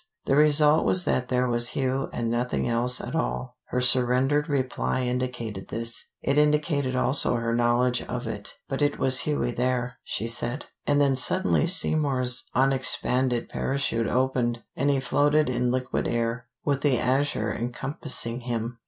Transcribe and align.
The 0.25 0.35
result 0.35 0.83
was 0.83 1.03
that 1.03 1.27
there 1.27 1.47
was 1.47 1.69
Hugh 1.77 2.09
and 2.11 2.27
nothing 2.27 2.67
else 2.67 2.99
at 2.99 3.13
all. 3.13 3.57
Her 3.65 3.79
surrendered 3.81 4.49
reply 4.49 5.01
indicated 5.03 5.67
this: 5.67 6.05
it 6.23 6.39
indicated 6.39 6.95
also 6.95 7.35
her 7.35 7.53
knowledge 7.53 8.01
of 8.01 8.25
it. 8.25 8.57
"But 8.67 8.81
it 8.81 8.97
was 8.97 9.19
Hughie 9.27 9.51
there," 9.51 9.99
she 10.03 10.25
said. 10.25 10.65
And 10.87 10.99
then 10.99 11.15
suddenly 11.15 11.67
Seymour's 11.67 12.49
unexpanded 12.55 13.47
parachute 13.47 14.07
opened, 14.07 14.63
and 14.75 14.89
he 14.89 14.99
floated 14.99 15.51
in 15.51 15.69
liquid 15.69 16.07
air, 16.07 16.47
with 16.65 16.81
the 16.81 16.97
azure 16.97 17.53
encompassing 17.53 18.39
him. 18.39 18.79